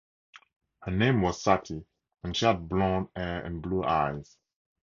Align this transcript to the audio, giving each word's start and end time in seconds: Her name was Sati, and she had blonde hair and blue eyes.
Her 0.81 0.89
name 0.89 1.21
was 1.21 1.43
Sati, 1.43 1.85
and 2.23 2.35
she 2.35 2.43
had 2.47 2.67
blonde 2.67 3.09
hair 3.15 3.45
and 3.45 3.61
blue 3.61 3.83
eyes. 3.83 4.35